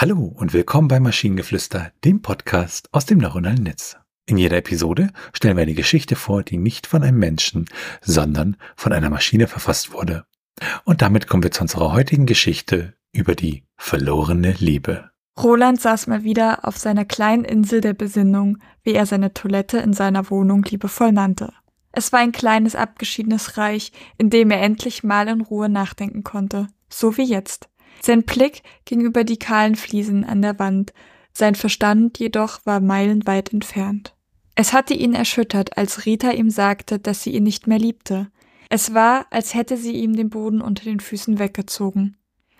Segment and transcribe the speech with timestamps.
[0.00, 3.98] Hallo und willkommen bei Maschinengeflüster, dem Podcast aus dem neuronalen Netz.
[4.24, 7.66] In jeder Episode stellen wir eine Geschichte vor, die nicht von einem Menschen,
[8.00, 10.24] sondern von einer Maschine verfasst wurde.
[10.84, 15.10] Und damit kommen wir zu unserer heutigen Geschichte über die verlorene Liebe.
[15.38, 19.92] Roland saß mal wieder auf seiner kleinen Insel der Besinnung, wie er seine Toilette in
[19.92, 21.52] seiner Wohnung liebevoll nannte.
[21.92, 26.68] Es war ein kleines abgeschiedenes Reich, in dem er endlich mal in Ruhe nachdenken konnte,
[26.88, 27.69] so wie jetzt.
[28.02, 30.92] Sein Blick ging über die kahlen Fliesen an der Wand,
[31.32, 34.14] sein Verstand jedoch war meilenweit entfernt.
[34.54, 38.30] Es hatte ihn erschüttert, als Rita ihm sagte, dass sie ihn nicht mehr liebte.
[38.68, 42.16] Es war, als hätte sie ihm den Boden unter den Füßen weggezogen.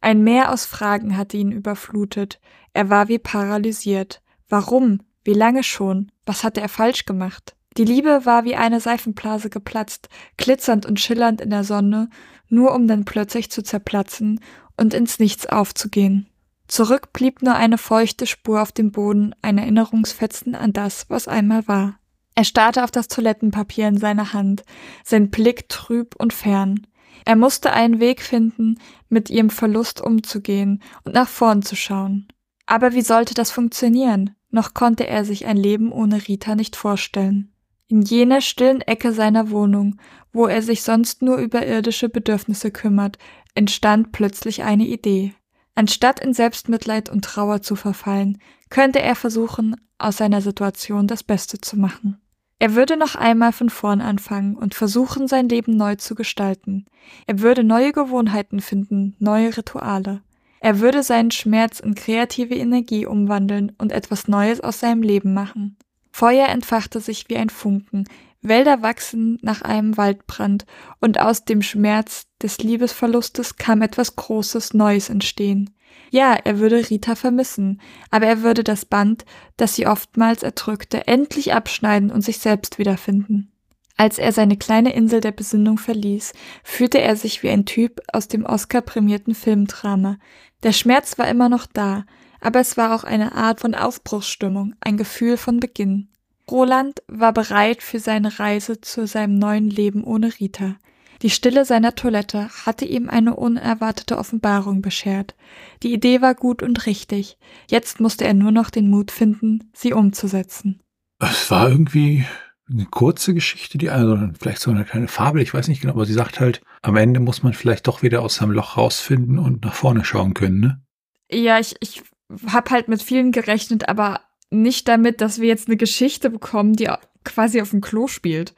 [0.00, 2.40] Ein Meer aus Fragen hatte ihn überflutet.
[2.72, 4.22] Er war wie paralysiert.
[4.48, 5.00] Warum?
[5.24, 6.10] Wie lange schon?
[6.26, 7.54] Was hatte er falsch gemacht?
[7.76, 12.08] Die Liebe war wie eine Seifenblase geplatzt, glitzernd und schillernd in der Sonne,
[12.48, 14.40] nur um dann plötzlich zu zerplatzen
[14.76, 16.28] und ins Nichts aufzugehen.
[16.66, 21.68] Zurück blieb nur eine feuchte Spur auf dem Boden, ein Erinnerungsfetzen an das, was einmal
[21.68, 21.98] war.
[22.34, 24.64] Er starrte auf das Toilettenpapier in seiner Hand,
[25.04, 26.86] sein Blick trüb und fern.
[27.24, 32.28] Er musste einen Weg finden, mit ihrem Verlust umzugehen und nach vorn zu schauen.
[32.66, 34.34] Aber wie sollte das funktionieren?
[34.50, 37.52] Noch konnte er sich ein Leben ohne Rita nicht vorstellen.
[37.88, 40.00] In jener stillen Ecke seiner Wohnung,
[40.32, 43.18] wo er sich sonst nur über irdische Bedürfnisse kümmert,
[43.54, 45.34] entstand plötzlich eine Idee.
[45.74, 48.38] Anstatt in Selbstmitleid und Trauer zu verfallen,
[48.70, 52.20] könnte er versuchen, aus seiner Situation das Beste zu machen.
[52.58, 56.86] Er würde noch einmal von vorn anfangen und versuchen, sein Leben neu zu gestalten.
[57.26, 60.22] Er würde neue Gewohnheiten finden, neue Rituale.
[60.60, 65.76] Er würde seinen Schmerz in kreative Energie umwandeln und etwas Neues aus seinem Leben machen.
[66.10, 68.04] Feuer entfachte sich wie ein Funken,
[68.44, 70.66] Wälder wachsen nach einem Waldbrand,
[71.00, 75.70] und aus dem Schmerz des Liebesverlustes kam etwas Großes Neues entstehen.
[76.10, 77.80] Ja, er würde Rita vermissen,
[78.10, 79.24] aber er würde das Band,
[79.56, 83.50] das sie oftmals erdrückte, endlich abschneiden und sich selbst wiederfinden.
[83.96, 86.32] Als er seine kleine Insel der Besinnung verließ,
[86.64, 90.18] fühlte er sich wie ein Typ aus dem Oscar-prämierten Filmdrama.
[90.64, 92.04] Der Schmerz war immer noch da,
[92.40, 96.08] aber es war auch eine Art von Aufbruchsstimmung, ein Gefühl von Beginn.
[96.50, 100.76] Roland war bereit für seine Reise zu seinem neuen Leben ohne Rita.
[101.22, 105.34] Die Stille seiner Toilette hatte ihm eine unerwartete Offenbarung beschert.
[105.82, 107.38] Die Idee war gut und richtig.
[107.70, 110.82] Jetzt musste er nur noch den Mut finden, sie umzusetzen.
[111.20, 112.26] Es war irgendwie
[112.68, 116.06] eine kurze Geschichte, die also vielleicht so eine kleine Fabel, ich weiß nicht genau, aber
[116.06, 119.64] sie sagt halt, am Ende muss man vielleicht doch wieder aus seinem Loch rausfinden und
[119.64, 120.82] nach vorne schauen können, ne?
[121.30, 122.02] Ja, ich, ich
[122.46, 124.20] habe halt mit vielen gerechnet, aber
[124.54, 126.90] nicht damit, dass wir jetzt eine Geschichte bekommen, die
[127.24, 128.54] quasi auf dem Klo spielt.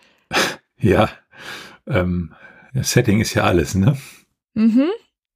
[0.79, 1.09] Ja,
[1.87, 2.34] ähm,
[2.75, 3.97] das Setting ist ja alles, ne?
[4.55, 4.89] Mhm.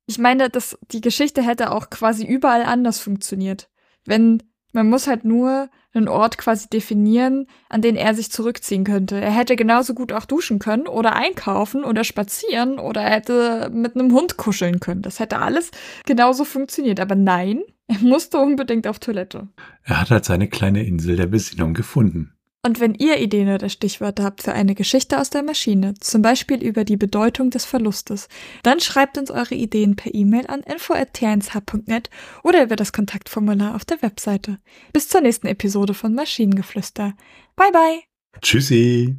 [0.07, 3.71] Ich meine, dass die Geschichte hätte auch quasi überall anders funktioniert.
[4.05, 9.21] Wenn man muss halt nur einen Ort quasi definieren, an den er sich zurückziehen könnte.
[9.21, 13.97] Er hätte genauso gut auch duschen können oder einkaufen oder spazieren oder er hätte mit
[13.97, 15.03] einem Hund kuscheln können.
[15.03, 15.71] Das hätte alles
[16.07, 17.01] genauso funktioniert.
[17.01, 19.49] Aber nein, er musste unbedingt auf Toilette.
[19.83, 22.33] Er hat halt seine kleine Insel der Besinnung gefunden.
[22.63, 26.63] Und wenn ihr Ideen oder Stichwörter habt für eine Geschichte aus der Maschine, zum Beispiel
[26.63, 28.29] über die Bedeutung des Verlustes,
[28.63, 32.11] dann schreibt uns eure Ideen per E-Mail an info.tnsh.net
[32.45, 34.59] oder über das Kontaktformular auf der Webseite.
[34.93, 37.15] Bis zur nächsten Episode von Maschinengeflüster.
[37.57, 38.01] Bye bye.
[38.43, 39.19] Tschüssi.